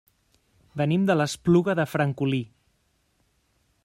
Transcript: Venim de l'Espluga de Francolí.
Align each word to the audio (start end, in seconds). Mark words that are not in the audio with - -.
Venim 0.81 1.03
de 1.09 1.17
l'Espluga 1.19 1.75
de 1.81 1.85
Francolí. 1.93 2.41